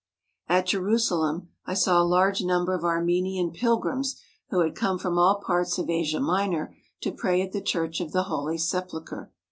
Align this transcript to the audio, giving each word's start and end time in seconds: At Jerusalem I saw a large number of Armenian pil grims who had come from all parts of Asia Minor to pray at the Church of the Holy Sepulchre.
At 0.47 0.65
Jerusalem 0.65 1.49
I 1.67 1.75
saw 1.75 2.01
a 2.01 2.03
large 2.03 2.41
number 2.41 2.73
of 2.73 2.83
Armenian 2.83 3.51
pil 3.51 3.79
grims 3.79 4.15
who 4.49 4.61
had 4.61 4.75
come 4.75 4.97
from 4.97 5.19
all 5.19 5.39
parts 5.39 5.77
of 5.77 5.91
Asia 5.91 6.19
Minor 6.19 6.75
to 7.01 7.11
pray 7.11 7.39
at 7.43 7.51
the 7.51 7.61
Church 7.61 8.01
of 8.01 8.11
the 8.11 8.23
Holy 8.23 8.57
Sepulchre. 8.57 9.31